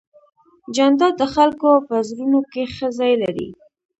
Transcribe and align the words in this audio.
جانداد 0.75 1.13
د 1.17 1.23
خلکو 1.35 1.69
په 1.87 1.95
زړونو 2.09 2.39
کې 2.51 2.63
ښه 2.75 2.87
ځای 2.99 3.13
لري. 3.23 3.47